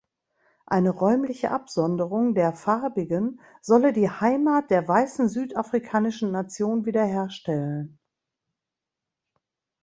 [0.65, 7.99] Eine „räumliche Absonderung“ der „Farbigen“ solle die „Heimat der weißen südafrikanischen Nation“ wieder herstellen.